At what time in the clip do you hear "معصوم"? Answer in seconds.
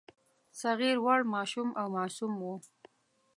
1.95-2.33